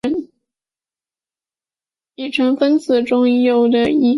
[2.15, 4.01] 己醛糖是分子中有醛基的己糖。